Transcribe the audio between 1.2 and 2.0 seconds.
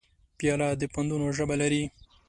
ژبه لري.